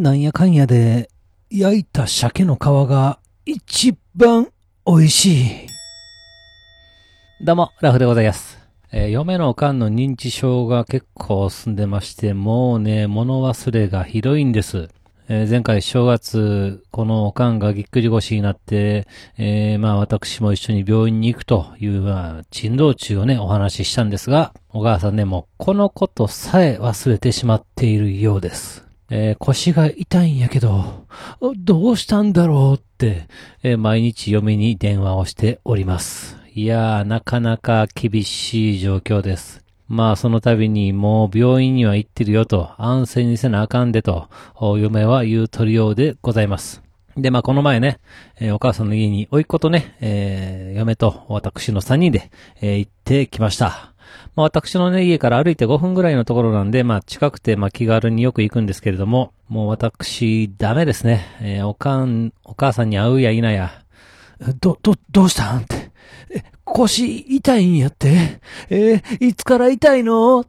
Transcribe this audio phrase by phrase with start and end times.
[0.00, 1.10] なんやかんやで、
[1.50, 4.48] 焼いた鮭の皮が一番
[4.86, 5.66] 美味しい。
[7.42, 8.58] どうも、ラフでございます。
[8.92, 14.88] えー嫁のおかんの認知症が結構進んでまして、もうね、物忘れがひどいんです。
[15.28, 19.06] えー前回正月、このおかんがぎっくり腰になって、
[19.36, 28.89] えーまあ私も一緒に病院に行くという、まあ、珍道中をね、お話ししたんですが、お母さんね、もうこのことさえ忘れてしまっているようです。
[29.10, 31.06] えー腰が痛いんやけど、
[31.56, 33.26] どうしたんだろうって、
[33.62, 36.36] えー毎日嫁に電話をしております。
[36.54, 39.64] いやー、なかなか厳しい状況です。
[39.88, 44.28] まあ、その度にもう病院には行ってるよと、安静にせなあかんでと、
[44.60, 46.80] 嫁は言うとるようでございます。
[47.16, 47.98] で、まあ、この前ね、
[48.38, 52.30] えーお母さんの家に、甥っ子とね、えー嫁と私の3人で、
[52.60, 53.92] えー行ってきました。
[54.36, 61.26] まあ、私のね、家から歩いて5分ぐらいのところなんで、まあ、近くて、まあ、気軽によく行くんですけれども、もう私、ダメですね。
[61.40, 63.84] えーおかん、お母さんに会うや否や、
[64.60, 65.90] ど、ど、どうしたんって。
[66.64, 68.40] 腰痛いんやって。
[68.70, 70.46] えーいつから痛いの？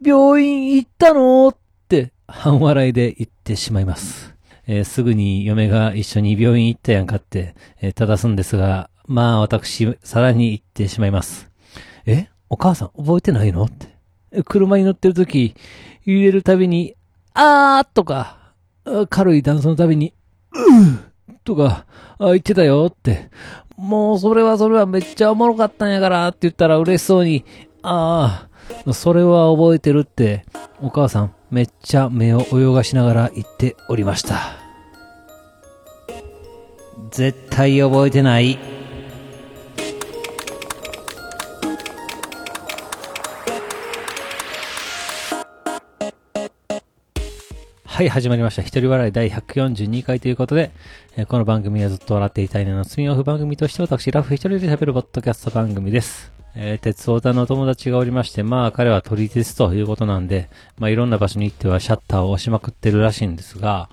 [0.00, 1.48] 病院行ったの？
[1.48, 1.56] っ
[1.88, 4.34] て、半笑いで言ってしまいます。
[4.66, 11.50] えーすぐに嫁が一緒に病院行ったやんかって、えー正すんですが、まあ私、さらに言ってしまいます。
[12.06, 12.28] え？
[12.54, 13.64] お母さん覚えてないの？
[13.64, 13.88] って。
[14.44, 15.56] 車に乗ってる時、
[16.04, 16.94] 揺れるたびに、
[17.34, 18.52] あーとか、
[19.10, 20.14] 軽い段差のたびに、
[20.52, 21.84] うーとか、
[22.20, 23.28] 言ってたよって。
[23.76, 27.44] もうそれはそれはめっちゃおもろかったんやからって言ったら嬉しそうに、
[27.82, 28.48] あ
[28.86, 30.46] あ、それは覚えてるって、
[30.80, 34.38] お母さんめっちゃ目を泳がしながら言っておりました。
[37.10, 38.73] 絶対覚えてない。
[47.94, 48.62] はい、始まりました。
[48.62, 50.72] 一人笑い第142回ということで、
[51.16, 56.33] えーこの番組はずっと笑っていたいねのスピンオフ番組として私、ラフ一人で喋るポッドキャスト番組です。
[56.56, 60.48] えー、鉄オタの友達がおりまして、まあ彼は撮り鉄ということなんで、
[60.78, 63.90] まあいろんな場所に行ってはシャッターを押しまくってるらしいんですが、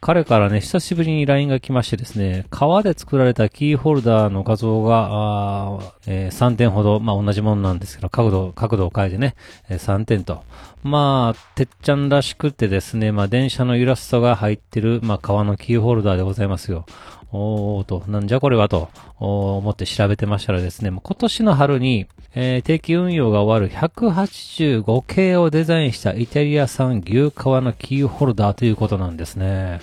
[0.00, 9.36] 彼からね、久しぶりに LINE が来ましてですね、革で作られたキーホルダーの画像が、あえー3点ほど、まあ同じものなんですけど、角度、角度を変えてね、
[9.68, 10.42] えー3点と。
[10.82, 16.86] まあ、てっちゃんらしくてですね、まあ電車のイラストが入ってる、まあ革のキーホルダーでございますよ。
[17.32, 18.88] おーと、なんじゃこれはと、
[19.20, 29.80] 思って調べてましたらですね、もう今年の春に、えー定期運用が終わる185系をデザインしたイタリア産牛革のキーホルダーということなんですね。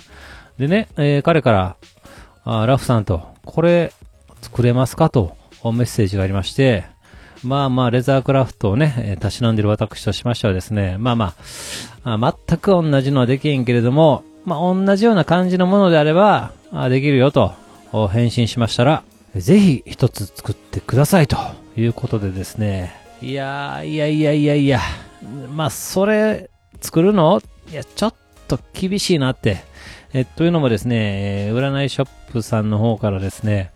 [0.58, 1.76] でね、えー彼から、
[2.44, 3.92] あラフさんと、これ
[4.42, 6.84] 作れますかとメッセージがありまして、
[7.44, 11.34] まあまあ、レザークラフトをね、えーたしなんでる私としましてはですね、まあま
[12.04, 16.52] あ、あ全く同じのはできへんけれども、まあ同じような感じのものであれば、
[16.88, 17.54] できるよと、
[18.08, 19.02] 返信しましたら、
[19.34, 21.36] ぜひ一つ作ってくださいと
[21.76, 24.80] いうことでですね、いやー、いやいやいやいや、
[25.54, 27.40] まあそれ作るの？
[27.70, 28.14] いや、ちょっ
[28.46, 29.58] と厳しいなって。
[30.14, 33.72] えというのもですね、占いショップさんの方からですね、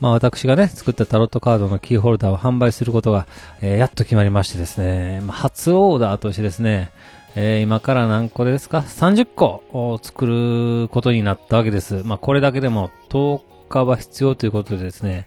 [0.00, 3.26] まあ私がね、作ったタロットカードのキーホルダーを販売することが、
[3.60, 6.90] えーやっと決まりましてですね、まあ、初オーダーとしてですね、
[7.36, 12.02] えー今から何個ですか ?30 個を作ることになったわけです。
[12.04, 15.26] まあこれだけでも10日は必要ということでですね、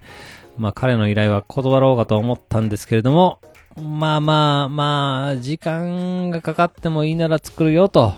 [0.57, 3.39] まあ彼の依頼は断ろうかと思ったんですけれども、
[3.81, 8.13] まあまあまあ、時間がかかってもいいなら作るよと、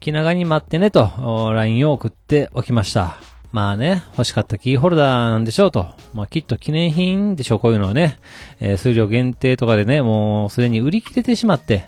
[0.00, 3.18] 気長に待ってねと、LINE を送っておきました。
[3.52, 5.86] まあね、欲しかったキーホルダーなんでしょうと。
[6.12, 8.18] まあきっと記念品でしょう、こういうのはね。
[8.60, 11.84] えー数量限定とかでね、もうすでに売り切れてしまって、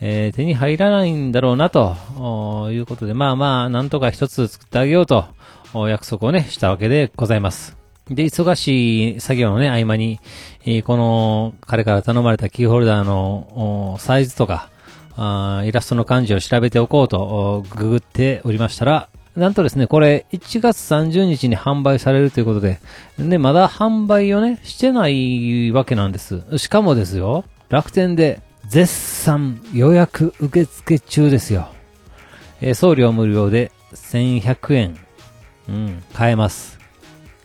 [0.00, 1.96] えー手に入らないんだろうなと、
[2.72, 5.24] いうことで、まあまあ、なんとか一つ作ってあげようと、
[5.88, 7.76] 約束をね、したわけでございます。
[8.08, 10.20] で、忙しい作業のね、合間に、
[10.64, 14.68] えーこの、彼から頼まれたキーホルダーの、サイズとか、
[15.64, 22.78] イラストの漢字を調べておこうと、ググっておりましたら、なんとですね、これ、1月30日に販売されるということで、
[23.18, 26.42] で、まだ販売をね、してないわけなんです。
[26.56, 31.68] しかもですよ、楽天で、絶賛予約受付中ですよ。
[32.60, 34.98] えー送料無料で1100円。
[35.68, 36.78] うん、買えます。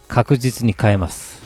[0.08, 1.42] 確実に買えます。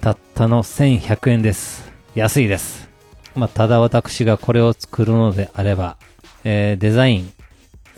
[0.00, 1.90] たったの1100円です。
[2.14, 2.88] 安いです。
[3.36, 5.98] まあ、ただ私がこれを作るのであれば、
[6.44, 7.32] えーデザイン、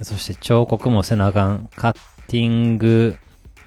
[0.02, 1.96] そして彫刻もせなあかん、カッ
[2.26, 3.16] ティング、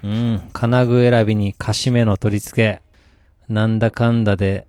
[0.02, 2.82] うん、金具選びにカシメの取り付け、
[3.48, 4.66] なんだかんだで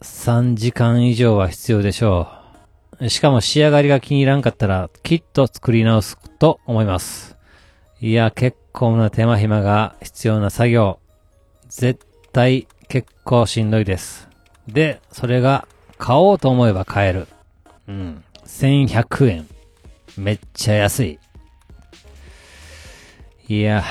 [0.00, 2.28] 3時間以上は必要でしょ
[3.08, 7.36] しかも仕上がりが気に入らんかったら、きっと作り直すと思います。
[8.00, 10.98] いや、結構な手間暇が必要な作業。
[11.68, 14.28] 絶対結構しんどいです。
[14.68, 15.66] で、それが
[15.98, 17.28] 買おうと思えば買える。
[17.88, 18.24] うん。
[18.46, 19.48] 1100円。
[20.16, 21.18] めっちゃ安い。
[23.48, 23.84] いや、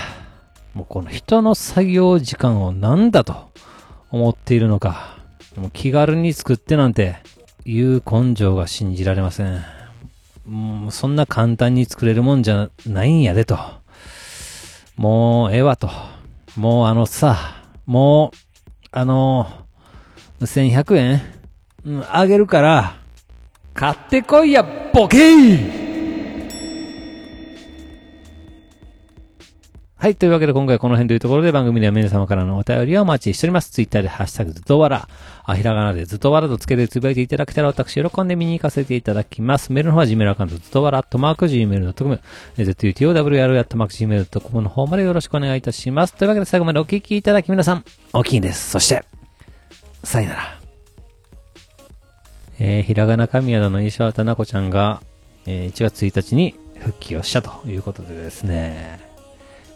[0.74, 3.52] もうこの人の作業時間をなんだと
[4.10, 5.23] 思っているのか。
[5.56, 7.18] もう気軽に作ってなんて
[7.66, 9.64] いう根性が信じられません。
[10.46, 13.58] もうそんな簡単に作れるもんじゃないんやでと。
[14.96, 15.90] もうええわと。
[16.58, 17.38] もうあのさ、
[17.86, 18.38] もう、
[18.92, 19.48] あの、
[20.42, 21.22] 1100円？
[21.86, 22.96] うん、あげるから、
[23.74, 24.64] 買ってこいや、
[24.94, 25.83] ボケー
[30.04, 30.18] はい。
[30.18, 33.70] というわけで今回はこの辺というところで番組では皆様からのお便りをお待ちしております。
[33.70, 35.08] ツイッターでハッシュタグずっとわら、
[35.46, 39.72] あ、ひらがなでずっとわらとつけてつぶやいていただけたら私喜んで見に行かせていただきます。
[39.72, 42.20] メールの方は Gmail アカウントずっとわら、アットマーク Gmail.com、
[42.58, 46.14] zutowr アットマーク Gmail.com の方までよろしくお願いいたします。
[46.16, 48.72] というわけで最後までお聞きいただき皆さん、大きいんです。
[48.72, 49.06] そして、
[50.04, 50.60] さよなら。
[52.60, 55.02] えー、ひらがな神宿の石渡奈子ちゃんが、
[55.46, 59.13] えー1月1日に復帰をしたということでですね、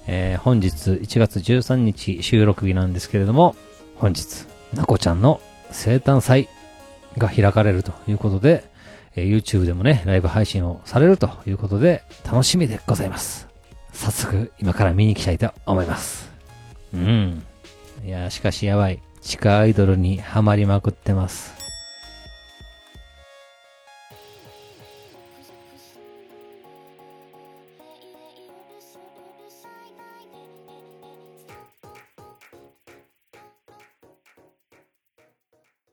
[0.08, 3.56] えー本日1月13日収録日なんですけれども、
[3.96, 6.48] 本日、なこちゃんの生誕祭
[7.18, 8.64] が開かれるということで、
[9.16, 13.48] えー YouTube でもね、ライブ配信をされるということで、楽しみでございます。
[13.92, 16.30] 早速、今から見に行きたいと思います。
[16.94, 17.44] うん。
[18.06, 19.02] いや、しかしやばい。
[19.22, 21.67] 地下アイドルにハマりまくってます。